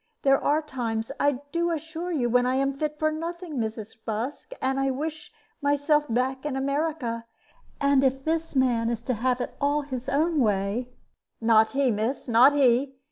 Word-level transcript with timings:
There 0.23 0.43
are 0.43 0.63
times, 0.63 1.11
I 1.19 1.41
do 1.51 1.69
assure 1.69 2.11
you, 2.11 2.27
when 2.27 2.47
I 2.47 2.55
am 2.55 2.73
fit 2.73 2.97
for 2.97 3.11
nothing, 3.11 3.57
Mrs. 3.59 3.95
Busk, 4.03 4.51
and 4.59 4.97
wish 4.97 5.31
myself 5.61 6.05
back 6.09 6.43
in 6.43 6.55
America. 6.55 7.27
And 7.79 8.03
if 8.03 8.25
this 8.25 8.55
man 8.55 8.89
is 8.89 9.03
to 9.03 9.13
have 9.13 9.39
it 9.41 9.53
all 9.61 9.83
his 9.83 10.09
own 10.09 10.39
way" 10.39 10.89
"Not 11.39 11.73
he, 11.73 11.91
miss 11.91 12.27
not 12.27 12.53
he. 12.53 12.95